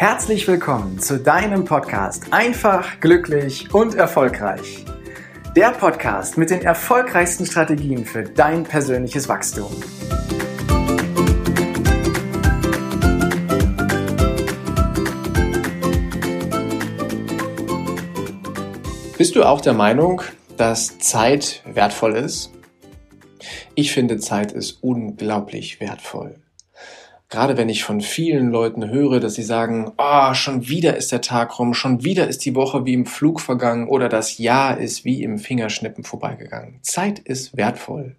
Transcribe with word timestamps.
Herzlich 0.00 0.48
willkommen 0.48 0.98
zu 0.98 1.20
deinem 1.20 1.66
Podcast 1.66 2.32
Einfach, 2.32 3.00
glücklich 3.00 3.74
und 3.74 3.94
erfolgreich. 3.94 4.86
Der 5.54 5.72
Podcast 5.72 6.38
mit 6.38 6.48
den 6.48 6.62
erfolgreichsten 6.62 7.44
Strategien 7.44 8.06
für 8.06 8.22
dein 8.22 8.64
persönliches 8.64 9.28
Wachstum. 9.28 9.70
Bist 19.18 19.36
du 19.36 19.42
auch 19.42 19.60
der 19.60 19.74
Meinung, 19.74 20.22
dass 20.56 20.98
Zeit 20.98 21.62
wertvoll 21.66 22.16
ist? 22.16 22.50
Ich 23.74 23.92
finde, 23.92 24.16
Zeit 24.16 24.52
ist 24.52 24.82
unglaublich 24.82 25.78
wertvoll. 25.78 26.36
Gerade 27.30 27.56
wenn 27.56 27.68
ich 27.68 27.84
von 27.84 28.00
vielen 28.00 28.50
Leuten 28.50 28.90
höre, 28.90 29.20
dass 29.20 29.34
sie 29.34 29.44
sagen, 29.44 29.92
oh, 29.96 30.34
schon 30.34 30.68
wieder 30.68 30.96
ist 30.96 31.12
der 31.12 31.20
Tag 31.20 31.60
rum, 31.60 31.74
schon 31.74 32.02
wieder 32.02 32.26
ist 32.26 32.44
die 32.44 32.56
Woche 32.56 32.84
wie 32.86 32.92
im 32.92 33.06
Flug 33.06 33.40
vergangen 33.40 33.86
oder 33.86 34.08
das 34.08 34.38
Jahr 34.38 34.78
ist 34.78 35.04
wie 35.04 35.22
im 35.22 35.38
Fingerschnippen 35.38 36.02
vorbeigegangen. 36.02 36.80
Zeit 36.82 37.20
ist 37.20 37.56
wertvoll. 37.56 38.16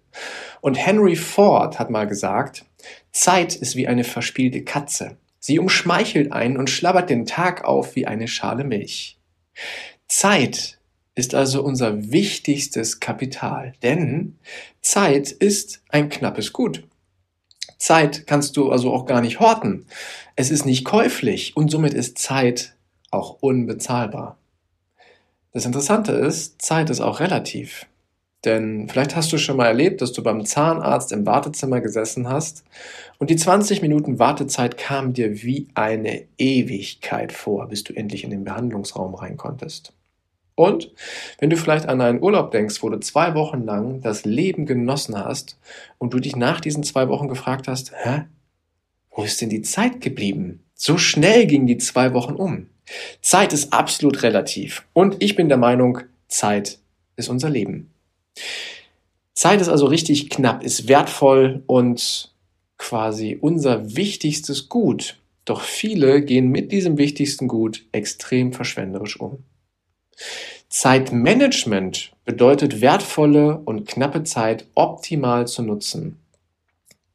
Und 0.62 0.76
Henry 0.76 1.14
Ford 1.14 1.78
hat 1.78 1.90
mal 1.90 2.06
gesagt, 2.06 2.64
Zeit 3.10 3.54
ist 3.54 3.76
wie 3.76 3.86
eine 3.86 4.04
verspielte 4.04 4.64
Katze. 4.64 5.18
Sie 5.38 5.58
umschmeichelt 5.58 6.32
einen 6.32 6.56
und 6.56 6.70
schlabbert 6.70 7.10
den 7.10 7.26
Tag 7.26 7.64
auf 7.64 7.94
wie 7.96 8.06
eine 8.06 8.28
Schale 8.28 8.64
Milch. 8.64 9.18
Zeit 10.08 10.78
ist 11.14 11.34
also 11.34 11.62
unser 11.62 12.10
wichtigstes 12.12 12.98
Kapital, 12.98 13.74
denn 13.82 14.38
Zeit 14.80 15.30
ist 15.30 15.82
ein 15.90 16.08
knappes 16.08 16.54
Gut. 16.54 16.84
Zeit 17.82 18.28
kannst 18.28 18.56
du 18.56 18.70
also 18.70 18.92
auch 18.92 19.06
gar 19.06 19.20
nicht 19.20 19.40
horten. 19.40 19.86
Es 20.36 20.52
ist 20.52 20.64
nicht 20.64 20.84
käuflich 20.84 21.56
und 21.56 21.68
somit 21.68 21.94
ist 21.94 22.16
Zeit 22.16 22.76
auch 23.10 23.38
unbezahlbar. 23.40 24.38
Das 25.52 25.66
Interessante 25.66 26.12
ist, 26.12 26.62
Zeit 26.62 26.90
ist 26.90 27.00
auch 27.00 27.18
relativ. 27.18 27.86
Denn 28.44 28.88
vielleicht 28.88 29.16
hast 29.16 29.32
du 29.32 29.38
schon 29.38 29.56
mal 29.56 29.66
erlebt, 29.66 30.00
dass 30.00 30.12
du 30.12 30.22
beim 30.22 30.44
Zahnarzt 30.44 31.10
im 31.10 31.26
Wartezimmer 31.26 31.80
gesessen 31.80 32.28
hast 32.28 32.64
und 33.18 33.30
die 33.30 33.36
20 33.36 33.82
Minuten 33.82 34.20
Wartezeit 34.20 34.78
kam 34.78 35.12
dir 35.12 35.42
wie 35.42 35.66
eine 35.74 36.24
Ewigkeit 36.38 37.32
vor, 37.32 37.66
bis 37.66 37.82
du 37.82 37.94
endlich 37.94 38.22
in 38.22 38.30
den 38.30 38.44
Behandlungsraum 38.44 39.14
rein 39.16 39.36
konntest. 39.36 39.92
Und 40.54 40.92
wenn 41.38 41.50
du 41.50 41.56
vielleicht 41.56 41.88
an 41.88 42.00
einen 42.00 42.22
Urlaub 42.22 42.50
denkst, 42.50 42.82
wo 42.82 42.88
du 42.88 42.98
zwei 43.00 43.34
Wochen 43.34 43.64
lang 43.64 44.00
das 44.02 44.24
Leben 44.24 44.66
genossen 44.66 45.16
hast 45.16 45.58
und 45.98 46.12
du 46.12 46.20
dich 46.20 46.36
nach 46.36 46.60
diesen 46.60 46.82
zwei 46.82 47.08
Wochen 47.08 47.28
gefragt 47.28 47.68
hast, 47.68 47.92
hä, 47.94 48.24
wo 49.10 49.22
ist 49.22 49.40
denn 49.40 49.48
die 49.48 49.62
Zeit 49.62 50.00
geblieben? 50.00 50.64
So 50.74 50.98
schnell 50.98 51.46
gingen 51.46 51.66
die 51.66 51.78
zwei 51.78 52.12
Wochen 52.14 52.34
um. 52.34 52.68
Zeit 53.20 53.52
ist 53.52 53.72
absolut 53.72 54.22
relativ. 54.22 54.86
Und 54.92 55.22
ich 55.22 55.36
bin 55.36 55.48
der 55.48 55.58
Meinung, 55.58 56.00
Zeit 56.28 56.78
ist 57.16 57.28
unser 57.28 57.50
Leben. 57.50 57.90
Zeit 59.34 59.60
ist 59.60 59.68
also 59.68 59.86
richtig 59.86 60.30
knapp, 60.30 60.62
ist 60.62 60.88
wertvoll 60.88 61.62
und 61.66 62.34
quasi 62.78 63.38
unser 63.40 63.96
wichtigstes 63.96 64.68
Gut. 64.68 65.18
Doch 65.44 65.62
viele 65.62 66.22
gehen 66.22 66.48
mit 66.48 66.72
diesem 66.72 66.98
wichtigsten 66.98 67.48
Gut 67.48 67.84
extrem 67.92 68.52
verschwenderisch 68.52 69.18
um. 69.18 69.44
Zeitmanagement 70.68 72.12
bedeutet 72.24 72.80
wertvolle 72.80 73.60
und 73.64 73.86
knappe 73.86 74.24
Zeit 74.24 74.66
optimal 74.74 75.46
zu 75.46 75.62
nutzen. 75.62 76.18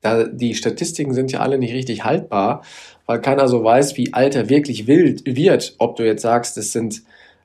Da 0.02 0.26
die 0.26 0.54
Statistiken 0.54 1.14
sind 1.14 1.32
ja 1.32 1.40
alle 1.40 1.58
nicht 1.58 1.74
richtig 1.74 2.04
haltbar, 2.04 2.64
weil 3.06 3.20
keiner 3.22 3.48
so 3.48 3.64
weiß, 3.64 3.98
wie 3.98 4.14
alt 4.14 4.36
er 4.36 4.50
wirklich 4.50 4.86
wild 4.86 5.24
wird. 5.26 5.76
Ob 5.80 5.96
du 5.96 6.06
jetzt 6.06 6.22
sagst, 6.22 6.58
es 6.58 6.72
sind 6.72 7.02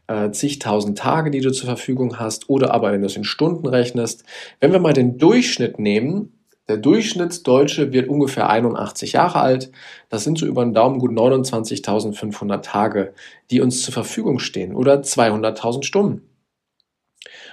äh, 0.07 0.31
zigtausend 0.33 0.99
Tage, 0.99 1.31
die 1.31 1.41
du 1.41 1.51
zur 1.51 1.67
Verfügung 1.67 2.19
hast, 2.19 2.51
oder 2.51 2.75
aber 2.75 2.93
wenn 2.93 3.01
du 3.01 3.07
es 3.07 3.17
in 3.17 3.25
Stunden 3.25 3.67
rechnest. 3.67 4.25
Wenn 4.61 4.73
wir 4.73 4.81
mal 4.81 4.93
den 4.93 5.19
Durchschnitt 5.19 5.79
nehmen, 5.79 6.33
der 6.73 6.79
Durchschnittsdeutsche 6.79 7.93
wird 7.93 8.09
ungefähr 8.09 8.49
81 8.49 9.13
Jahre 9.13 9.41
alt. 9.41 9.71
Das 10.09 10.25
sind 10.25 10.39
so 10.39 10.47
über 10.47 10.65
den 10.65 10.73
Daumen 10.73 11.01
gut 11.01 11.11
29.500 11.11 12.63
Tage, 12.63 13.13
die 13.51 13.61
uns 13.61 13.83
zur 13.83 13.93
Verfügung 13.93 14.39
stehen 14.39 14.75
oder 14.75 15.03
200.000 15.03 15.83
Stunden. 15.83 16.23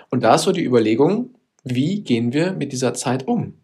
Und 0.10 0.24
da 0.24 0.36
ist 0.36 0.44
so 0.44 0.54
die 0.54 0.64
Überlegung, 0.64 1.36
wie 1.66 2.02
gehen 2.02 2.32
wir 2.32 2.54
mit 2.54 2.72
dieser 2.72 2.94
Zeit 2.94 3.28
um? 3.28 3.56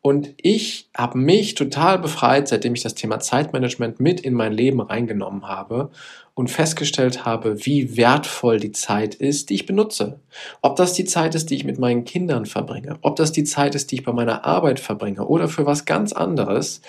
Und 0.00 0.34
ich 0.36 0.88
habe 0.96 1.18
mich 1.18 1.54
total 1.54 1.98
befreit, 1.98 2.48
seitdem 2.48 2.74
ich 2.74 2.82
das 2.82 2.94
Thema 2.94 3.20
Zeitmanagement 3.20 4.00
mit 4.00 4.20
in 4.20 4.34
mein 4.34 4.52
Leben 4.52 4.80
reingenommen 4.80 5.48
habe 5.48 5.90
und 6.34 6.50
festgestellt 6.50 7.24
habe, 7.24 7.64
wie 7.64 7.96
wertvoll 7.96 8.58
die 8.58 8.72
Zeit 8.72 9.14
ist, 9.14 9.50
die 9.50 9.54
ich 9.54 9.66
benutze. 9.66 10.20
Ob 10.62 10.76
das 10.76 10.92
die 10.92 11.04
Zeit 11.04 11.34
ist, 11.34 11.50
die 11.50 11.54
ich 11.54 11.64
mit 11.64 11.78
meinen 11.78 12.04
Kindern 12.04 12.44
verbringe, 12.44 12.98
ob 13.02 13.16
das 13.16 13.32
die 13.32 13.44
Zeit 13.44 13.74
ist, 13.74 13.90
die 13.90 13.96
ich 13.96 14.04
bei 14.04 14.12
meiner 14.12 14.44
Arbeit 14.44 14.80
verbringe 14.80 15.26
oder 15.26 15.48
für 15.48 15.64
was 15.64 15.84
ganz 15.84 16.12
anderes. 16.12 16.80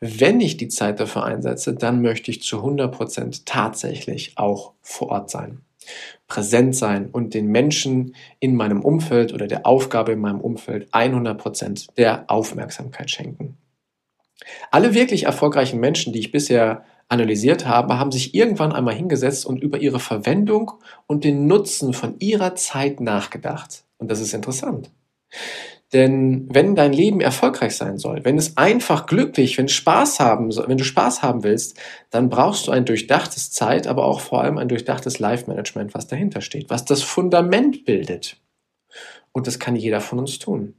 Wenn 0.00 0.40
ich 0.40 0.56
die 0.56 0.68
Zeit 0.68 1.00
dafür 1.00 1.24
einsetze, 1.24 1.74
dann 1.74 2.02
möchte 2.02 2.30
ich 2.30 2.42
zu 2.42 2.58
100 2.58 2.94
Prozent 2.94 3.46
tatsächlich 3.46 4.32
auch 4.36 4.72
vor 4.82 5.10
Ort 5.10 5.30
sein 5.30 5.60
präsent 6.26 6.74
sein 6.74 7.08
und 7.10 7.34
den 7.34 7.46
Menschen 7.46 8.14
in 8.40 8.56
meinem 8.56 8.82
Umfeld 8.82 9.32
oder 9.32 9.46
der 9.46 9.66
Aufgabe 9.66 10.12
in 10.12 10.20
meinem 10.20 10.40
Umfeld 10.40 10.88
100 10.92 11.38
Prozent 11.38 11.86
der 11.96 12.30
Aufmerksamkeit 12.30 13.10
schenken. 13.10 13.56
Alle 14.70 14.94
wirklich 14.94 15.24
erfolgreichen 15.24 15.80
Menschen, 15.80 16.12
die 16.12 16.18
ich 16.18 16.32
bisher 16.32 16.84
analysiert 17.08 17.66
habe, 17.66 17.98
haben 17.98 18.12
sich 18.12 18.34
irgendwann 18.34 18.72
einmal 18.72 18.94
hingesetzt 18.94 19.46
und 19.46 19.62
über 19.62 19.78
ihre 19.78 20.00
Verwendung 20.00 20.72
und 21.06 21.24
den 21.24 21.46
Nutzen 21.46 21.92
von 21.92 22.16
ihrer 22.18 22.54
Zeit 22.56 23.00
nachgedacht. 23.00 23.84
Und 23.98 24.10
das 24.10 24.20
ist 24.20 24.34
interessant. 24.34 24.90
Denn 25.94 26.48
wenn 26.52 26.74
dein 26.74 26.92
Leben 26.92 27.20
erfolgreich 27.20 27.76
sein 27.76 27.98
soll, 27.98 28.24
wenn 28.24 28.36
es 28.36 28.56
einfach 28.56 29.06
glücklich, 29.06 29.56
wenn 29.58 29.68
Spaß 29.68 30.18
haben, 30.18 30.50
wenn 30.50 30.76
du 30.76 30.82
Spaß 30.82 31.22
haben 31.22 31.44
willst, 31.44 31.78
dann 32.10 32.28
brauchst 32.28 32.66
du 32.66 32.72
ein 32.72 32.84
durchdachtes 32.84 33.52
Zeit, 33.52 33.86
aber 33.86 34.04
auch 34.04 34.18
vor 34.18 34.42
allem 34.42 34.58
ein 34.58 34.68
durchdachtes 34.68 35.20
Life-Management, 35.20 35.94
was 35.94 36.08
dahinter 36.08 36.40
steht, 36.40 36.68
was 36.68 36.84
das 36.84 37.02
Fundament 37.02 37.84
bildet. 37.84 38.38
Und 39.30 39.46
das 39.46 39.60
kann 39.60 39.76
jeder 39.76 40.00
von 40.00 40.18
uns 40.18 40.40
tun. 40.40 40.74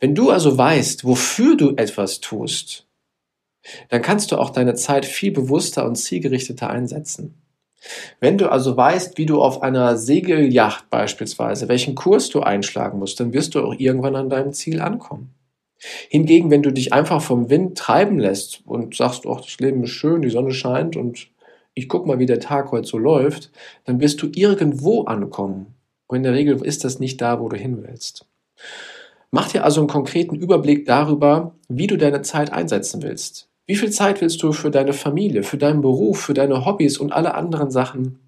Wenn 0.00 0.14
du 0.14 0.30
also 0.30 0.56
weißt, 0.56 1.04
wofür 1.04 1.56
du 1.56 1.74
etwas 1.76 2.20
tust, 2.20 2.86
dann 3.88 4.02
kannst 4.02 4.32
du 4.32 4.36
auch 4.36 4.50
deine 4.50 4.74
Zeit 4.74 5.06
viel 5.06 5.32
bewusster 5.32 5.86
und 5.86 5.96
zielgerichteter 5.96 6.68
einsetzen. 6.68 7.42
Wenn 8.20 8.38
du 8.38 8.50
also 8.50 8.76
weißt, 8.76 9.18
wie 9.18 9.26
du 9.26 9.40
auf 9.40 9.62
einer 9.62 9.96
Segelyacht 9.96 10.88
beispielsweise, 10.90 11.68
welchen 11.68 11.94
Kurs 11.94 12.30
du 12.30 12.40
einschlagen 12.40 12.98
musst, 12.98 13.20
dann 13.20 13.32
wirst 13.32 13.54
du 13.54 13.62
auch 13.62 13.74
irgendwann 13.76 14.16
an 14.16 14.30
deinem 14.30 14.52
Ziel 14.52 14.80
ankommen. 14.80 15.34
Hingegen, 16.08 16.50
wenn 16.50 16.62
du 16.62 16.72
dich 16.72 16.92
einfach 16.92 17.20
vom 17.20 17.50
Wind 17.50 17.76
treiben 17.76 18.18
lässt 18.18 18.62
und 18.64 18.96
sagst, 18.96 19.26
ach, 19.26 19.40
das 19.40 19.58
Leben 19.58 19.84
ist 19.84 19.90
schön, 19.90 20.22
die 20.22 20.30
Sonne 20.30 20.52
scheint 20.52 20.96
und 20.96 21.28
ich 21.74 21.88
guck 21.88 22.06
mal, 22.06 22.18
wie 22.18 22.26
der 22.26 22.40
Tag 22.40 22.70
heute 22.72 22.86
so 22.86 22.98
läuft, 22.98 23.50
dann 23.84 24.00
wirst 24.00 24.22
du 24.22 24.28
irgendwo 24.32 25.02
ankommen. 25.02 25.74
Und 26.06 26.18
in 26.18 26.22
der 26.22 26.34
Regel 26.34 26.64
ist 26.64 26.84
das 26.84 27.00
nicht 27.00 27.20
da, 27.20 27.40
wo 27.40 27.48
du 27.48 27.56
hin 27.56 27.82
willst. 27.82 28.26
Mach 29.30 29.48
dir 29.48 29.64
also 29.64 29.80
einen 29.80 29.88
konkreten 29.88 30.36
Überblick 30.36 30.86
darüber, 30.86 31.54
wie 31.68 31.88
du 31.88 31.98
deine 31.98 32.22
Zeit 32.22 32.52
einsetzen 32.52 33.02
willst. 33.02 33.48
Wie 33.66 33.76
viel 33.76 33.90
Zeit 33.90 34.20
willst 34.20 34.42
du 34.42 34.52
für 34.52 34.70
deine 34.70 34.92
Familie, 34.92 35.42
für 35.42 35.56
deinen 35.56 35.80
Beruf, 35.80 36.20
für 36.20 36.34
deine 36.34 36.66
Hobbys 36.66 36.98
und 36.98 37.12
alle 37.12 37.34
anderen 37.34 37.70
Sachen 37.70 38.18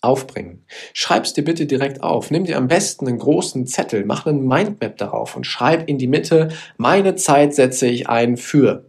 aufbringen? 0.00 0.64
Schreib's 0.94 1.34
dir 1.34 1.44
bitte 1.44 1.66
direkt 1.66 2.02
auf. 2.02 2.30
Nimm 2.30 2.44
dir 2.44 2.56
am 2.56 2.68
besten 2.68 3.06
einen 3.06 3.18
großen 3.18 3.66
Zettel, 3.66 4.06
mach 4.06 4.26
einen 4.26 4.46
Mindmap 4.46 4.96
darauf 4.96 5.36
und 5.36 5.46
schreib 5.46 5.88
in 5.88 5.98
die 5.98 6.06
Mitte, 6.06 6.48
meine 6.78 7.16
Zeit 7.16 7.54
setze 7.54 7.86
ich 7.86 8.08
ein 8.08 8.36
für. 8.36 8.86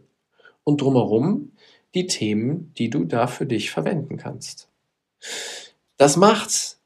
Und 0.63 0.79
drumherum 0.79 1.51
die 1.93 2.07
Themen, 2.07 2.73
die 2.77 2.89
du 2.89 3.03
da 3.03 3.27
für 3.27 3.45
dich 3.45 3.69
verwenden 3.69 4.17
kannst. 4.17 4.69
Das 5.97 6.17
macht 6.17 6.77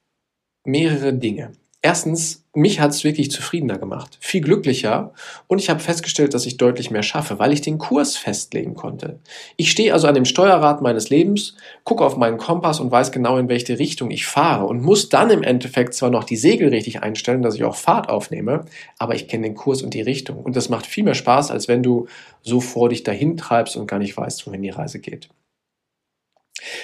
mehrere 0.63 1.13
Dinge. 1.13 1.53
Erstens, 1.81 2.46
mich 2.57 2.79
hat 2.79 2.89
es 2.89 3.03
wirklich 3.03 3.29
zufriedener 3.29 3.77
gemacht, 3.77 4.17
viel 4.19 4.41
glücklicher 4.41 5.13
und 5.45 5.59
ich 5.59 5.69
habe 5.69 5.79
festgestellt, 5.79 6.33
dass 6.33 6.47
ich 6.47 6.57
deutlich 6.57 6.89
mehr 6.89 7.03
schaffe, 7.03 7.37
weil 7.37 7.53
ich 7.53 7.61
den 7.61 7.77
Kurs 7.77 8.17
festlegen 8.17 8.73
konnte. 8.73 9.19
Ich 9.57 9.69
stehe 9.69 9.93
also 9.93 10.07
an 10.07 10.15
dem 10.15 10.25
Steuerrad 10.25 10.81
meines 10.81 11.11
Lebens, 11.11 11.55
gucke 11.83 12.03
auf 12.03 12.17
meinen 12.17 12.39
Kompass 12.39 12.79
und 12.79 12.91
weiß 12.91 13.11
genau, 13.11 13.37
in 13.37 13.47
welche 13.47 13.77
Richtung 13.77 14.09
ich 14.09 14.25
fahre 14.25 14.65
und 14.65 14.81
muss 14.81 15.09
dann 15.09 15.29
im 15.29 15.43
Endeffekt 15.43 15.93
zwar 15.93 16.09
noch 16.09 16.23
die 16.23 16.35
Segel 16.35 16.69
richtig 16.69 17.03
einstellen, 17.03 17.43
dass 17.43 17.53
ich 17.53 17.63
auch 17.63 17.75
Fahrt 17.75 18.09
aufnehme, 18.09 18.65
aber 18.97 19.13
ich 19.13 19.27
kenne 19.27 19.43
den 19.43 19.55
Kurs 19.55 19.83
und 19.83 19.93
die 19.93 20.01
Richtung 20.01 20.39
und 20.39 20.55
das 20.55 20.69
macht 20.69 20.87
viel 20.87 21.03
mehr 21.03 21.13
Spaß, 21.13 21.51
als 21.51 21.67
wenn 21.67 21.83
du 21.83 22.07
so 22.41 22.59
vor 22.59 22.89
dich 22.89 23.03
dahin 23.03 23.37
treibst 23.37 23.77
und 23.77 23.85
gar 23.85 23.99
nicht 23.99 24.17
weißt, 24.17 24.47
wohin 24.47 24.63
die 24.63 24.71
Reise 24.71 24.99
geht. 24.99 25.29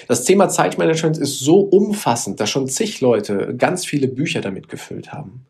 Das 0.06 0.24
Thema 0.24 0.48
Zeitmanagement 0.48 1.18
ist 1.18 1.40
so 1.40 1.60
umfassend, 1.60 2.40
dass 2.40 2.50
schon 2.50 2.68
zig 2.68 3.00
Leute 3.00 3.54
ganz 3.56 3.84
viele 3.84 4.08
Bücher 4.08 4.40
damit 4.40 4.68
gefüllt 4.68 5.12
haben. 5.12 5.46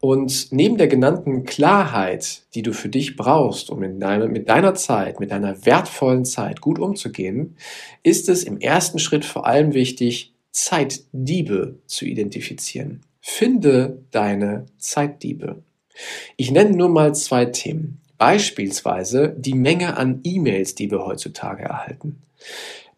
Und 0.00 0.48
neben 0.50 0.76
der 0.76 0.88
genannten 0.88 1.44
Klarheit, 1.44 2.42
die 2.54 2.62
du 2.62 2.72
für 2.72 2.88
dich 2.88 3.16
brauchst, 3.16 3.70
um 3.70 3.82
in 3.82 4.00
deine, 4.00 4.28
mit 4.28 4.48
deiner 4.48 4.74
Zeit, 4.74 5.20
mit 5.20 5.30
deiner 5.30 5.64
wertvollen 5.64 6.24
Zeit 6.24 6.60
gut 6.60 6.78
umzugehen, 6.78 7.56
ist 8.02 8.28
es 8.28 8.44
im 8.44 8.58
ersten 8.58 8.98
Schritt 8.98 9.24
vor 9.24 9.46
allem 9.46 9.74
wichtig, 9.74 10.34
Zeitdiebe 10.52 11.78
zu 11.86 12.06
identifizieren. 12.06 13.02
Finde 13.20 14.02
deine 14.10 14.66
Zeitdiebe. 14.78 15.62
Ich 16.36 16.50
nenne 16.50 16.76
nur 16.76 16.88
mal 16.88 17.14
zwei 17.14 17.44
Themen. 17.44 18.00
Beispielsweise 18.18 19.34
die 19.38 19.54
Menge 19.54 19.96
an 19.96 20.20
E-Mails, 20.24 20.74
die 20.74 20.90
wir 20.90 21.04
heutzutage 21.04 21.62
erhalten. 21.62 22.22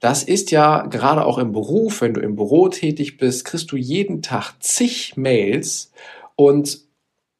Das 0.02 0.24
ist 0.24 0.50
ja 0.50 0.86
gerade 0.86 1.24
auch 1.24 1.38
im 1.38 1.52
Beruf, 1.52 2.00
wenn 2.00 2.12
du 2.12 2.20
im 2.20 2.34
Büro 2.34 2.68
tätig 2.68 3.18
bist, 3.18 3.44
kriegst 3.44 3.70
du 3.70 3.76
jeden 3.76 4.20
Tag 4.20 4.54
zig 4.58 5.16
Mails 5.16 5.92
und 6.34 6.80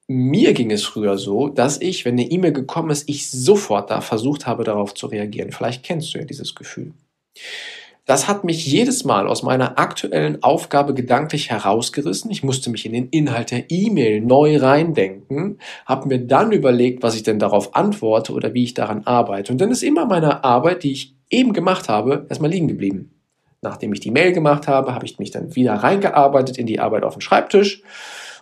mir 0.07 0.53
ging 0.53 0.71
es 0.71 0.85
früher 0.85 1.19
so, 1.19 1.49
dass 1.49 1.81
ich, 1.81 2.05
wenn 2.05 2.15
eine 2.15 2.31
E-Mail 2.31 2.53
gekommen 2.53 2.91
ist, 2.91 3.09
ich 3.09 3.29
sofort 3.29 3.91
da 3.91 4.01
versucht 4.01 4.47
habe, 4.47 4.63
darauf 4.63 4.95
zu 4.95 5.09
reagieren. 5.09 5.51
Vielleicht 5.51 5.83
kennst 5.83 6.15
du 6.15 6.19
ja 6.19 6.25
dieses 6.25 6.55
Gefühl. 6.55 6.93
Das 8.05 8.27
hat 8.27 8.43
mich 8.43 8.67
jedes 8.67 9.05
Mal 9.05 9.29
aus 9.29 9.45
meiner 9.45 9.79
aktuellen 9.79 10.43
Aufgabe 10.43 10.93
gedanklich 10.93 11.51
herausgerissen. 11.51 12.33
Ich 12.33 12.43
musste 12.43 12.69
mich 12.69 12.85
in 12.85 12.93
den 12.93 13.09
Inhalt 13.11 13.53
der 13.53 13.71
E-Mail 13.71 14.21
neu 14.21 14.57
reindenken, 14.57 15.59
habe 15.87 16.09
mir 16.09 16.19
dann 16.19 16.51
überlegt, 16.51 17.05
was 17.05 17.15
ich 17.15 17.23
denn 17.23 17.39
darauf 17.39 17.77
antworte 17.77 18.33
oder 18.33 18.55
wie 18.55 18.65
ich 18.65 18.75
daran 18.75 19.07
arbeite. 19.07 19.53
Und 19.53 19.61
dann 19.61 19.71
ist 19.71 19.85
immer 19.85 20.07
meine 20.07 20.43
Arbeit, 20.43 20.83
die 20.83 20.93
ich 20.93 21.15
eben 21.31 21.53
gemacht 21.53 21.89
habe, 21.89 22.27
erstmal 22.29 22.51
liegen 22.51 22.67
geblieben. 22.67 23.13
Nachdem 23.61 23.93
ich 23.93 24.01
die 24.01 24.11
Mail 24.11 24.33
gemacht 24.33 24.67
habe, 24.67 24.93
habe 24.93 25.07
ich 25.07 25.21
mich 25.21 25.31
dann 25.31 25.55
wieder 25.55 25.75
reingearbeitet 25.75 26.59
in 26.59 26.67
die 26.67 26.81
Arbeit 26.81 27.05
auf 27.05 27.15
dem 27.15 27.21
Schreibtisch 27.21 27.85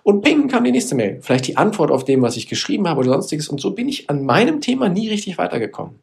und 0.02 0.22
ping 0.22 0.48
kam 0.48 0.64
die 0.64 0.72
nächste 0.72 0.94
Mail. 0.94 1.18
Vielleicht 1.20 1.46
die 1.46 1.58
Antwort 1.58 1.90
auf 1.90 2.04
dem, 2.04 2.22
was 2.22 2.38
ich 2.38 2.48
geschrieben 2.48 2.88
habe 2.88 3.00
oder 3.00 3.10
sonstiges. 3.10 3.48
Und 3.48 3.60
so 3.60 3.72
bin 3.72 3.88
ich 3.88 4.08
an 4.08 4.24
meinem 4.24 4.62
Thema 4.62 4.88
nie 4.88 5.08
richtig 5.08 5.36
weitergekommen. 5.36 5.96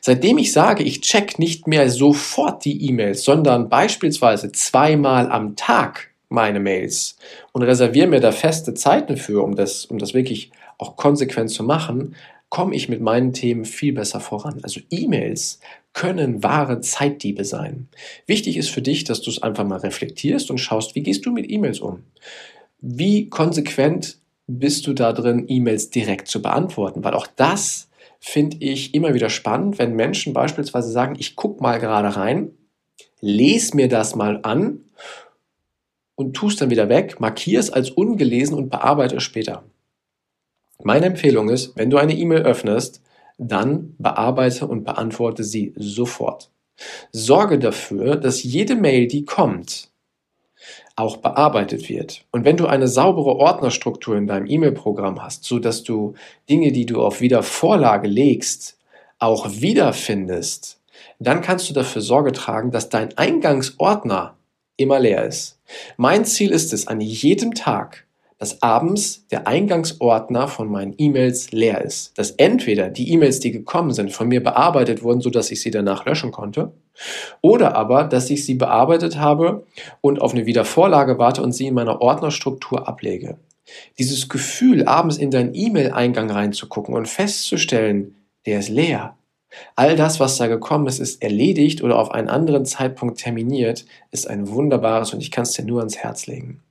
Seitdem 0.00 0.38
ich 0.38 0.52
sage, 0.52 0.82
ich 0.82 1.00
check 1.00 1.38
nicht 1.38 1.66
mehr 1.66 1.90
sofort 1.90 2.64
die 2.64 2.88
E-Mails, 2.88 3.24
sondern 3.24 3.68
beispielsweise 3.68 4.52
zweimal 4.52 5.30
am 5.30 5.56
Tag 5.56 6.10
meine 6.28 6.60
Mails 6.60 7.16
und 7.52 7.62
reserviere 7.62 8.06
mir 8.06 8.20
da 8.20 8.32
feste 8.32 8.74
Zeiten 8.74 9.16
für, 9.16 9.42
um 9.42 9.56
das, 9.56 9.86
um 9.86 9.98
das 9.98 10.14
wirklich 10.14 10.50
auch 10.76 10.96
konsequent 10.96 11.50
zu 11.50 11.64
machen, 11.64 12.14
komme 12.48 12.74
ich 12.74 12.88
mit 12.88 13.00
meinen 13.00 13.32
Themen 13.32 13.64
viel 13.64 13.92
besser 13.92 14.20
voran. 14.20 14.60
Also 14.62 14.80
E-Mails 14.90 15.60
können 15.92 16.42
wahre 16.42 16.80
Zeitdiebe 16.80 17.44
sein. 17.44 17.88
Wichtig 18.26 18.56
ist 18.56 18.70
für 18.70 18.82
dich, 18.82 19.04
dass 19.04 19.20
du 19.20 19.30
es 19.30 19.42
einfach 19.42 19.64
mal 19.64 19.80
reflektierst 19.80 20.50
und 20.50 20.58
schaust, 20.58 20.94
wie 20.94 21.02
gehst 21.02 21.26
du 21.26 21.32
mit 21.32 21.50
E-Mails 21.50 21.80
um? 21.80 22.04
Wie 22.80 23.28
konsequent 23.28 24.18
bist 24.46 24.86
du 24.86 24.94
da 24.94 25.12
drin, 25.12 25.44
E-Mails 25.48 25.90
direkt 25.90 26.28
zu 26.28 26.40
beantworten? 26.40 27.04
Weil 27.04 27.14
auch 27.14 27.26
das 27.26 27.87
finde 28.20 28.56
ich 28.60 28.94
immer 28.94 29.14
wieder 29.14 29.30
spannend, 29.30 29.78
wenn 29.78 29.94
Menschen 29.94 30.32
beispielsweise 30.32 30.90
sagen, 30.90 31.16
ich 31.18 31.36
gucke 31.36 31.62
mal 31.62 31.78
gerade 31.78 32.16
rein, 32.16 32.50
lese 33.20 33.76
mir 33.76 33.88
das 33.88 34.14
mal 34.14 34.40
an 34.42 34.80
und 36.14 36.34
tu 36.34 36.48
es 36.48 36.56
dann 36.56 36.70
wieder 36.70 36.88
weg, 36.88 37.20
markiere 37.20 37.60
es 37.60 37.70
als 37.70 37.90
ungelesen 37.90 38.56
und 38.56 38.70
bearbeite 38.70 39.16
es 39.16 39.22
später. 39.22 39.64
Meine 40.82 41.06
Empfehlung 41.06 41.48
ist, 41.48 41.76
wenn 41.76 41.90
du 41.90 41.96
eine 41.96 42.14
E-Mail 42.14 42.42
öffnest, 42.42 43.02
dann 43.38 43.94
bearbeite 43.98 44.66
und 44.66 44.84
beantworte 44.84 45.44
sie 45.44 45.72
sofort. 45.76 46.50
Sorge 47.12 47.58
dafür, 47.58 48.16
dass 48.16 48.42
jede 48.42 48.76
Mail, 48.76 49.06
die 49.06 49.24
kommt, 49.24 49.87
auch 50.98 51.18
bearbeitet 51.18 51.88
wird. 51.88 52.24
Und 52.32 52.44
wenn 52.44 52.56
du 52.56 52.66
eine 52.66 52.88
saubere 52.88 53.36
Ordnerstruktur 53.36 54.16
in 54.16 54.26
deinem 54.26 54.46
E-Mail-Programm 54.46 55.22
hast, 55.22 55.44
so 55.44 55.58
dass 55.58 55.84
du 55.84 56.14
Dinge, 56.50 56.72
die 56.72 56.86
du 56.86 57.02
auf 57.02 57.20
Wiedervorlage 57.20 58.08
legst, 58.08 58.78
auch 59.18 59.48
wiederfindest, 59.48 60.80
dann 61.20 61.40
kannst 61.40 61.68
du 61.68 61.74
dafür 61.74 62.02
Sorge 62.02 62.32
tragen, 62.32 62.70
dass 62.70 62.88
dein 62.88 63.16
Eingangsordner 63.16 64.36
immer 64.76 64.98
leer 64.98 65.24
ist. 65.24 65.58
Mein 65.96 66.24
Ziel 66.24 66.50
ist 66.50 66.72
es, 66.72 66.86
an 66.86 67.00
jedem 67.00 67.54
Tag 67.54 68.06
dass 68.38 68.62
abends 68.62 69.26
der 69.28 69.46
Eingangsordner 69.48 70.46
von 70.46 70.70
meinen 70.70 70.94
E-Mails 70.96 71.50
leer 71.50 71.84
ist. 71.84 72.16
Dass 72.16 72.30
entweder 72.32 72.88
die 72.88 73.10
E-Mails, 73.12 73.40
die 73.40 73.50
gekommen 73.50 73.92
sind, 73.92 74.12
von 74.12 74.28
mir 74.28 74.42
bearbeitet 74.42 75.02
wurden, 75.02 75.20
so 75.20 75.30
dass 75.30 75.50
ich 75.50 75.60
sie 75.60 75.72
danach 75.72 76.06
löschen 76.06 76.30
konnte, 76.30 76.72
oder 77.40 77.74
aber, 77.74 78.04
dass 78.04 78.30
ich 78.30 78.44
sie 78.44 78.54
bearbeitet 78.54 79.18
habe 79.18 79.66
und 80.00 80.20
auf 80.20 80.34
eine 80.34 80.46
Wiedervorlage 80.46 81.18
warte 81.18 81.42
und 81.42 81.52
sie 81.52 81.66
in 81.66 81.74
meiner 81.74 82.00
Ordnerstruktur 82.00 82.88
ablege. 82.88 83.38
Dieses 83.98 84.28
Gefühl, 84.28 84.84
abends 84.86 85.18
in 85.18 85.30
deinen 85.30 85.54
E-Mail-Eingang 85.54 86.30
reinzugucken 86.30 86.94
und 86.94 87.06
festzustellen, 87.06 88.16
der 88.46 88.60
ist 88.60 88.68
leer. 88.68 89.16
All 89.76 89.96
das, 89.96 90.20
was 90.20 90.36
da 90.36 90.46
gekommen 90.46 90.86
ist, 90.86 90.98
ist 90.98 91.22
erledigt 91.22 91.82
oder 91.82 91.98
auf 91.98 92.10
einen 92.10 92.28
anderen 92.28 92.66
Zeitpunkt 92.66 93.18
terminiert, 93.18 93.84
ist 94.10 94.28
ein 94.28 94.48
wunderbares 94.48 95.12
und 95.12 95.20
ich 95.20 95.30
kann 95.30 95.42
es 95.42 95.52
dir 95.52 95.64
nur 95.64 95.80
ans 95.80 95.96
Herz 95.96 96.26
legen. 96.26 96.62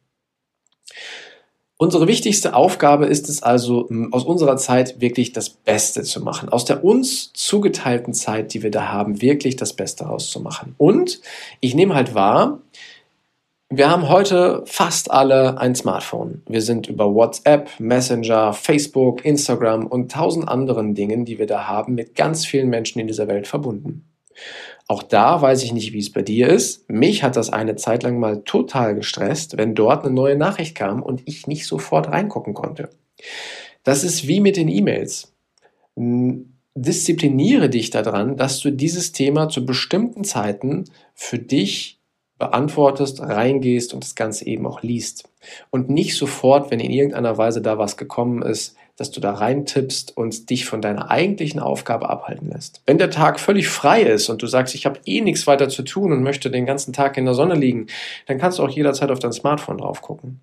Unsere 1.80 2.08
wichtigste 2.08 2.56
Aufgabe 2.56 3.06
ist 3.06 3.30
es 3.30 3.44
also, 3.44 3.88
aus 4.12 4.24
unserer 4.24 4.58
Zeit 4.58 5.00
wirklich 5.00 5.32
das 5.32 5.50
Beste 5.50 6.02
zu 6.02 6.24
machen. 6.24 6.50
Aus 6.50 6.66
der 6.66 6.84
uns 6.84 7.32
zugeteilten 7.34 8.16
Zeit, 8.16 8.56
die 8.56 8.64
wir 8.64 8.72
da 8.72 8.92
haben, 8.92 9.22
wirklich 9.22 9.58
das 9.58 9.74
Beste 9.74 10.06
rauszumachen. 10.06 10.74
Und 10.80 11.22
ich 11.60 11.76
nehme 11.76 11.94
halt 11.94 12.16
wahr, 12.16 12.62
wir 13.70 13.92
haben 13.92 14.10
heute 14.10 14.64
fast 14.66 15.12
alle 15.12 15.60
ein 15.60 15.76
Smartphone. 15.76 16.42
Wir 16.48 16.62
sind 16.62 16.88
über 16.88 17.14
WhatsApp, 17.14 17.70
Messenger, 17.80 18.54
Facebook, 18.54 19.24
Instagram 19.24 19.86
und 19.86 20.12
tausend 20.12 20.48
anderen 20.48 20.96
Dingen, 20.96 21.26
die 21.26 21.38
wir 21.38 21.48
da 21.48 21.68
haben, 21.68 21.94
mit 21.94 22.16
ganz 22.16 22.46
vielen 22.46 22.70
Menschen 22.70 23.00
in 23.00 23.08
dieser 23.08 23.28
Welt 23.28 23.46
verbunden. 23.46 24.06
Auch 24.88 25.04
da 25.04 25.42
weiß 25.42 25.64
ich 25.64 25.74
nicht, 25.74 25.94
wie 25.94 26.00
es 26.00 26.12
bei 26.12 26.22
dir 26.22 26.48
ist. 26.48 26.90
Mich 26.90 27.24
hat 27.24 27.36
das 27.36 27.50
eine 27.52 27.76
Zeit 27.76 28.04
lang 28.04 28.20
mal 28.20 28.44
total 28.44 28.96
gestresst, 28.96 29.58
wenn 29.58 29.76
dort 29.76 30.06
eine 30.06 30.14
neue 30.14 30.38
Nachricht 30.38 30.76
kam 30.76 31.04
und 31.04 31.24
ich 31.26 31.48
nicht 31.48 31.66
sofort 31.68 32.08
reingucken 32.08 32.54
konnte. 32.54 32.90
Das 33.84 34.04
ist 34.04 34.28
wie 34.28 34.40
mit 34.40 34.56
den 34.56 34.70
E-Mails. 34.70 35.34
Diszipliniere 36.76 37.70
dich 37.70 37.90
daran, 37.90 38.38
dass 38.38 38.60
du 38.60 38.72
dieses 38.72 39.12
Thema 39.12 39.50
zu 39.50 39.66
bestimmten 39.66 40.24
Zeiten 40.24 40.86
für 41.16 41.40
dich 41.40 41.97
beantwortest, 42.38 43.22
reingehst 43.22 43.94
und 43.94 44.04
das 44.04 44.16
Ganze 44.16 44.46
eben 44.46 44.66
auch 44.68 44.82
liest. 44.82 45.30
Und 45.70 45.90
nicht 45.90 46.16
sofort, 46.16 46.72
wenn 46.72 46.80
in 46.80 46.92
irgendeiner 46.92 47.38
Weise 47.38 47.62
da 47.62 47.78
was 47.78 47.98
gekommen 47.98 48.42
ist, 48.42 48.76
dass 48.98 49.12
du 49.12 49.22
da 49.22 49.34
reintippst 49.34 50.18
und 50.18 50.50
dich 50.50 50.66
von 50.66 50.82
deiner 50.82 51.12
eigentlichen 51.12 51.60
Aufgabe 51.60 52.10
abhalten 52.10 52.50
lässt. 52.50 52.82
Wenn 52.88 52.98
der 52.98 53.12
Tag 53.12 53.40
völlig 53.40 53.70
frei 53.70 54.02
ist 54.02 54.30
und 54.30 54.42
du 54.42 54.48
sagst, 54.48 54.74
ich 54.74 54.86
habe 54.86 55.00
eh 55.06 55.22
nichts 55.22 55.46
weiter 55.46 55.70
zu 55.70 55.84
tun 55.84 56.12
und 56.12 56.24
möchte 56.24 56.50
den 56.50 56.66
ganzen 56.66 56.94
Tag 56.94 57.16
in 57.18 57.26
der 57.26 57.36
Sonne 57.36 57.54
liegen, 57.54 57.88
dann 58.26 58.40
kannst 58.40 58.58
du 58.58 58.64
auch 58.64 58.70
jederzeit 58.70 59.12
auf 59.12 59.20
dein 59.20 59.34
Smartphone 59.34 59.78
drauf 59.78 60.02
gucken. 60.02 60.42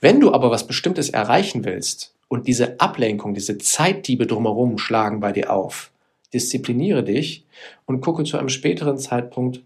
Wenn 0.00 0.20
du 0.20 0.32
aber 0.32 0.50
was 0.50 0.66
Bestimmtes 0.66 1.08
erreichen 1.08 1.64
willst 1.64 2.14
und 2.28 2.48
diese 2.48 2.80
Ablenkung, 2.80 3.32
diese 3.32 3.58
Zeitdiebe 3.58 4.26
drumherum 4.26 4.76
schlagen 4.78 5.20
bei 5.20 5.30
dir 5.30 5.52
auf, 5.52 5.92
diszipliniere 6.32 7.04
dich 7.04 7.44
und 7.86 8.00
gucke 8.00 8.24
zu 8.24 8.36
einem 8.36 8.48
späteren 8.48 8.98
Zeitpunkt 8.98 9.60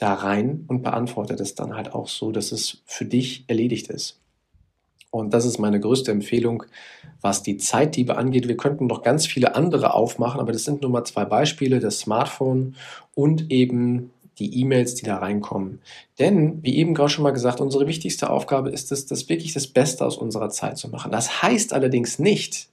da 0.00 0.14
rein 0.14 0.64
und 0.66 0.82
beantworte 0.82 1.36
das 1.36 1.54
dann 1.54 1.76
halt 1.76 1.94
auch 1.94 2.08
so, 2.08 2.32
dass 2.32 2.52
es 2.52 2.82
für 2.86 3.04
dich 3.04 3.44
erledigt 3.48 3.88
ist. 3.88 4.18
Und 5.10 5.34
das 5.34 5.44
ist 5.44 5.58
meine 5.58 5.80
größte 5.80 6.10
Empfehlung, 6.12 6.64
was 7.20 7.42
die 7.42 7.56
Zeitdiebe 7.56 8.16
angeht. 8.16 8.48
Wir 8.48 8.56
könnten 8.56 8.86
noch 8.86 9.02
ganz 9.02 9.26
viele 9.26 9.56
andere 9.56 9.92
aufmachen, 9.92 10.40
aber 10.40 10.52
das 10.52 10.64
sind 10.64 10.82
nur 10.82 10.90
mal 10.90 11.04
zwei 11.04 11.24
Beispiele, 11.24 11.80
das 11.80 11.98
Smartphone 11.98 12.76
und 13.14 13.50
eben 13.50 14.10
die 14.38 14.60
E-Mails, 14.60 14.94
die 14.94 15.04
da 15.04 15.18
reinkommen. 15.18 15.80
Denn, 16.18 16.62
wie 16.62 16.76
eben 16.76 16.94
gerade 16.94 17.10
schon 17.10 17.24
mal 17.24 17.32
gesagt, 17.32 17.60
unsere 17.60 17.86
wichtigste 17.86 18.30
Aufgabe 18.30 18.70
ist 18.70 18.90
es, 18.92 19.04
das 19.04 19.28
wirklich 19.28 19.52
das 19.52 19.66
Beste 19.66 20.06
aus 20.06 20.16
unserer 20.16 20.48
Zeit 20.48 20.78
zu 20.78 20.88
machen. 20.88 21.12
Das 21.12 21.42
heißt 21.42 21.74
allerdings 21.74 22.18
nicht, 22.18 22.68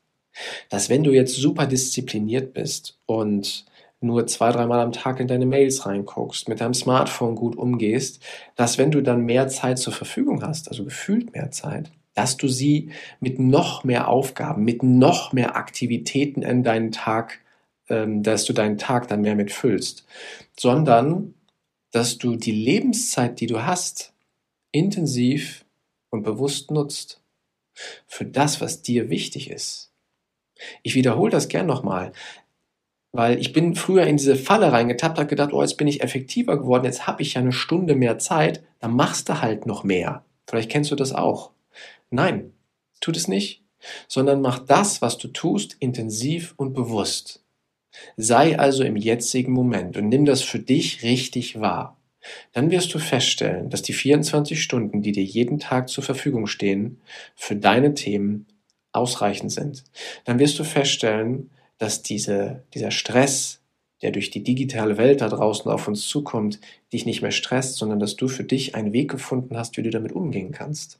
dass 0.69 0.89
wenn 0.89 1.03
du 1.03 1.11
jetzt 1.11 1.35
super 1.35 1.65
diszipliniert 1.65 2.53
bist 2.53 2.99
und 3.05 3.65
nur 3.99 4.27
zwei, 4.27 4.51
dreimal 4.51 4.79
am 4.79 4.91
Tag 4.91 5.19
in 5.19 5.27
deine 5.27 5.45
Mails 5.45 5.85
reinguckst, 5.85 6.47
mit 6.47 6.61
deinem 6.61 6.73
Smartphone 6.73 7.35
gut 7.35 7.55
umgehst, 7.55 8.23
dass 8.55 8.77
wenn 8.77 8.91
du 8.91 9.01
dann 9.01 9.25
mehr 9.25 9.47
Zeit 9.47 9.79
zur 9.79 9.93
Verfügung 9.93 10.43
hast, 10.43 10.69
also 10.69 10.83
gefühlt 10.83 11.33
mehr 11.33 11.51
Zeit, 11.51 11.91
dass 12.13 12.37
du 12.37 12.47
sie 12.47 12.91
mit 13.19 13.39
noch 13.39 13.83
mehr 13.83 14.07
Aufgaben, 14.07 14.63
mit 14.63 14.83
noch 14.83 15.33
mehr 15.33 15.55
Aktivitäten 15.55 16.41
in 16.41 16.63
deinen 16.63 16.91
Tag, 16.91 17.39
ähm, 17.89 18.23
dass 18.23 18.45
du 18.45 18.53
deinen 18.53 18.77
Tag 18.77 19.07
dann 19.07 19.21
mehr 19.21 19.35
mit 19.35 19.51
füllst, 19.51 20.05
sondern 20.57 21.33
dass 21.91 22.17
du 22.17 22.35
die 22.35 22.51
Lebenszeit, 22.51 23.39
die 23.39 23.47
du 23.47 23.65
hast, 23.65 24.13
intensiv 24.71 25.65
und 26.09 26.23
bewusst 26.23 26.71
nutzt 26.71 27.21
für 28.05 28.25
das, 28.25 28.61
was 28.61 28.81
dir 28.81 29.09
wichtig 29.09 29.49
ist. 29.49 29.91
Ich 30.83 30.95
wiederhole 30.95 31.31
das 31.31 31.47
gern 31.47 31.67
nochmal. 31.67 32.11
Weil 33.11 33.39
ich 33.39 33.53
bin 33.53 33.75
früher 33.75 34.05
in 34.05 34.17
diese 34.17 34.35
Falle 34.35 34.71
reingetappt, 34.71 35.17
habe 35.17 35.29
gedacht, 35.29 35.53
oh, 35.53 35.61
jetzt 35.61 35.77
bin 35.77 35.87
ich 35.87 36.03
effektiver 36.03 36.57
geworden, 36.57 36.85
jetzt 36.85 37.07
habe 37.07 37.21
ich 37.21 37.35
ja 37.35 37.41
eine 37.41 37.51
Stunde 37.51 37.95
mehr 37.95 38.19
Zeit, 38.19 38.63
dann 38.79 38.95
machst 38.95 39.29
du 39.29 39.41
halt 39.41 39.65
noch 39.65 39.83
mehr. 39.83 40.25
Vielleicht 40.47 40.69
kennst 40.69 40.91
du 40.91 40.95
das 40.95 41.13
auch. 41.13 41.51
Nein, 42.09 42.53
tut 42.99 43.17
es 43.17 43.27
nicht, 43.27 43.63
sondern 44.07 44.41
mach 44.41 44.59
das, 44.59 45.01
was 45.01 45.17
du 45.17 45.29
tust, 45.29 45.75
intensiv 45.79 46.53
und 46.57 46.73
bewusst. 46.73 47.43
Sei 48.15 48.59
also 48.59 48.83
im 48.83 48.95
jetzigen 48.95 49.51
Moment 49.51 49.97
und 49.97 50.09
nimm 50.09 50.25
das 50.25 50.41
für 50.41 50.59
dich 50.59 51.03
richtig 51.03 51.59
wahr. 51.59 51.97
Dann 52.53 52.71
wirst 52.71 52.93
du 52.93 52.99
feststellen, 52.99 53.69
dass 53.69 53.81
die 53.81 53.93
24 53.93 54.61
Stunden, 54.61 55.01
die 55.01 55.11
dir 55.11 55.23
jeden 55.23 55.59
Tag 55.59 55.89
zur 55.89 56.03
Verfügung 56.03 56.47
stehen, 56.47 56.99
für 57.35 57.55
deine 57.55 57.93
Themen 57.93 58.47
ausreichend 58.91 59.51
sind. 59.51 59.83
Dann 60.25 60.39
wirst 60.39 60.59
du 60.59 60.63
feststellen, 60.63 61.49
dass 61.77 62.01
diese, 62.01 62.63
dieser 62.73 62.91
Stress, 62.91 63.61
der 64.01 64.11
durch 64.11 64.29
die 64.29 64.43
digitale 64.43 64.97
Welt 64.97 65.21
da 65.21 65.29
draußen 65.29 65.69
auf 65.71 65.87
uns 65.87 66.07
zukommt, 66.07 66.59
dich 66.93 67.05
nicht 67.05 67.21
mehr 67.21 67.31
stresst, 67.31 67.75
sondern 67.75 67.99
dass 67.99 68.15
du 68.15 68.27
für 68.27 68.43
dich 68.43 68.75
einen 68.75 68.93
Weg 68.93 69.09
gefunden 69.09 69.57
hast, 69.57 69.77
wie 69.77 69.83
du 69.83 69.89
damit 69.89 70.11
umgehen 70.11 70.51
kannst. 70.51 70.99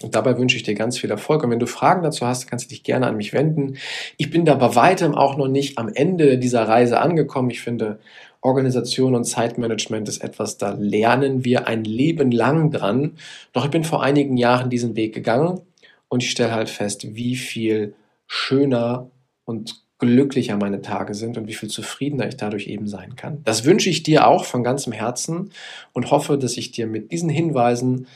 Und 0.00 0.14
dabei 0.14 0.38
wünsche 0.38 0.56
ich 0.56 0.62
dir 0.62 0.74
ganz 0.74 0.96
viel 0.96 1.10
Erfolg. 1.10 1.42
Und 1.42 1.50
wenn 1.50 1.58
du 1.58 1.66
Fragen 1.66 2.02
dazu 2.02 2.24
hast, 2.24 2.46
kannst 2.46 2.66
du 2.66 2.68
dich 2.68 2.84
gerne 2.84 3.06
an 3.06 3.16
mich 3.16 3.32
wenden. 3.32 3.78
Ich 4.16 4.30
bin 4.30 4.44
da 4.44 4.54
bei 4.54 4.76
weitem 4.76 5.14
auch 5.14 5.36
noch 5.36 5.48
nicht 5.48 5.76
am 5.76 5.88
Ende 5.88 6.38
dieser 6.38 6.68
Reise 6.68 7.00
angekommen. 7.00 7.50
Ich 7.50 7.60
finde, 7.60 7.98
Organisation 8.40 9.16
und 9.16 9.24
Zeitmanagement 9.24 10.08
ist 10.08 10.22
etwas, 10.22 10.56
da 10.56 10.74
lernen 10.78 11.44
wir 11.44 11.66
ein 11.66 11.82
Leben 11.82 12.30
lang 12.30 12.70
dran. 12.70 13.18
Doch 13.52 13.64
ich 13.64 13.70
bin 13.72 13.82
vor 13.82 14.02
einigen 14.02 14.36
Jahren 14.36 14.70
diesen 14.70 14.94
Weg 14.94 15.14
gegangen 15.14 15.60
und 16.08 16.22
ich 16.22 16.30
stelle 16.30 16.52
halt 16.52 16.68
fest, 16.68 17.16
wie 17.16 17.34
viel 17.34 17.94
schöner 18.28 19.10
und 19.44 19.82
glücklicher 19.98 20.56
meine 20.56 20.80
Tage 20.80 21.14
sind 21.14 21.36
und 21.38 21.48
wie 21.48 21.54
viel 21.54 21.68
zufriedener 21.68 22.28
ich 22.28 22.36
dadurch 22.36 22.68
eben 22.68 22.86
sein 22.86 23.16
kann. 23.16 23.42
Das 23.44 23.64
wünsche 23.64 23.90
ich 23.90 24.02
dir 24.02 24.26
auch 24.26 24.44
von 24.44 24.62
ganzem 24.62 24.92
Herzen 24.92 25.50
und 25.92 26.10
hoffe, 26.10 26.38
dass 26.38 26.56
ich 26.56 26.70
dir 26.70 26.86
mit 26.86 27.10
diesen 27.10 27.28
Hinweisen 27.28 28.06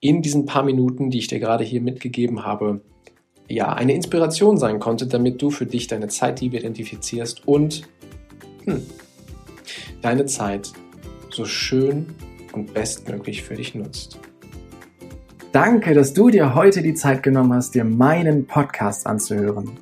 in 0.00 0.22
diesen 0.22 0.46
paar 0.46 0.62
Minuten, 0.62 1.10
die 1.10 1.18
ich 1.18 1.28
dir 1.28 1.40
gerade 1.40 1.64
hier 1.64 1.80
mitgegeben 1.80 2.44
habe, 2.44 2.80
ja, 3.48 3.72
eine 3.72 3.94
Inspiration 3.94 4.56
sein 4.56 4.78
konnte, 4.78 5.06
damit 5.06 5.42
du 5.42 5.50
für 5.50 5.66
dich 5.66 5.86
deine 5.86 6.08
Zeitliebe 6.08 6.56
identifizierst 6.56 7.46
und 7.46 7.82
hm, 8.64 8.82
deine 10.00 10.26
Zeit 10.26 10.72
so 11.30 11.44
schön 11.44 12.14
und 12.52 12.72
bestmöglich 12.72 13.42
für 13.42 13.54
dich 13.54 13.74
nutzt. 13.74 14.18
Danke, 15.52 15.92
dass 15.92 16.14
du 16.14 16.30
dir 16.30 16.54
heute 16.54 16.82
die 16.82 16.94
Zeit 16.94 17.22
genommen 17.22 17.52
hast, 17.52 17.74
dir 17.74 17.84
meinen 17.84 18.46
Podcast 18.46 19.06
anzuhören. 19.06 19.81